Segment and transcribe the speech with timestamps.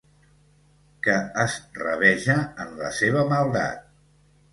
[1.07, 3.85] Que es rabeja en la seva maldat.